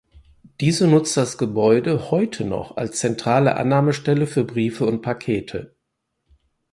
Diese 0.61 0.87
nutzt 0.87 1.15
das 1.15 1.37
Gebäude 1.37 2.09
heute 2.09 2.43
noch 2.43 2.75
als 2.75 2.97
Zentrale 2.97 3.55
Annahmestelle 3.55 4.25
für 4.25 4.43
Briefe 4.43 4.87
und 4.87 5.03
Pakete. 5.03 5.75